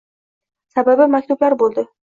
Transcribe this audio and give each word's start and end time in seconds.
sababi 0.77 1.09
maktublar 1.19 1.61
bo’ldi. 1.63 1.89